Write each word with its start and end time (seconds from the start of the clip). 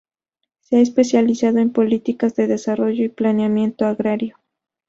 Se 0.61 0.77
ha 0.77 0.79
especializado 0.79 1.59
en 1.59 1.71
políticas 1.71 2.35
de 2.35 2.47
desarrollo 2.47 3.05
y 3.05 3.09
planeamiento 3.09 3.85
agrario. 3.85 4.39